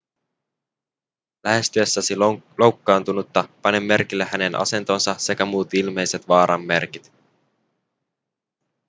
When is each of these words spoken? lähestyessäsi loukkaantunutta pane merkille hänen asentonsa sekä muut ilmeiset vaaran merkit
lähestyessäsi 1.43 2.13
loukkaantunutta 2.57 3.49
pane 3.61 3.79
merkille 3.79 4.25
hänen 4.25 4.55
asentonsa 4.55 5.15
sekä 5.17 5.45
muut 5.45 5.73
ilmeiset 5.73 6.27
vaaran 6.27 6.61
merkit 6.61 7.11